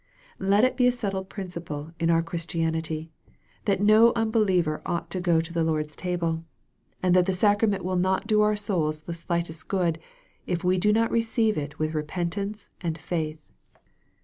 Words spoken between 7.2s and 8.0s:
MARK, CHAP. XIV. 311 the sacrament will